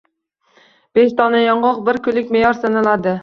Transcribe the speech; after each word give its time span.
Besh 0.99 1.13
dona 1.19 1.43
yong‘oq– 1.43 1.79
bir 1.91 2.01
kunlik 2.09 2.33
me’yor 2.37 2.61
sanaladi. 2.65 3.15